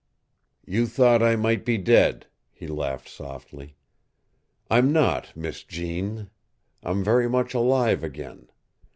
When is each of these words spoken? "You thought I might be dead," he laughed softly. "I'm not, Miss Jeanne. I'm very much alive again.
"You 0.65 0.87
thought 0.87 1.21
I 1.21 1.35
might 1.35 1.63
be 1.63 1.77
dead," 1.77 2.25
he 2.51 2.65
laughed 2.65 3.07
softly. 3.07 3.75
"I'm 4.67 4.91
not, 4.91 5.37
Miss 5.37 5.63
Jeanne. 5.63 6.31
I'm 6.81 7.03
very 7.03 7.29
much 7.29 7.53
alive 7.53 8.03
again. 8.03 8.47